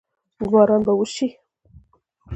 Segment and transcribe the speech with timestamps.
[0.51, 1.27] باران به وشي؟